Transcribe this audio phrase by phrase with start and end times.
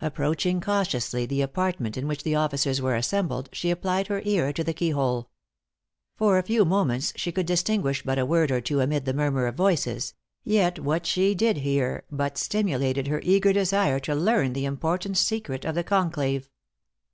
[0.00, 4.64] Approaching cautiously the apartment in which the officers were assembled, she applied her ear to
[4.64, 5.30] the key hole.
[6.16, 9.46] For a few moments she could distinguish but a word or two amid the murmur
[9.46, 14.64] of voices; yet what she did hear but stimulated her eager desire to learn the
[14.64, 16.50] important secret of the conclave.